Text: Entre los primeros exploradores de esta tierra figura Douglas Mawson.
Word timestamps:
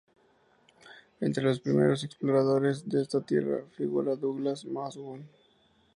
Entre 1.19 1.43
los 1.43 1.59
primeros 1.59 2.03
exploradores 2.03 2.89
de 2.89 3.03
esta 3.03 3.23
tierra 3.23 3.65
figura 3.77 4.15
Douglas 4.15 4.65
Mawson. 4.65 5.29